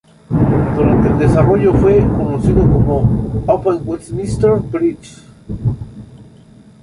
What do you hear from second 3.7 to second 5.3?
Westminster Bridge".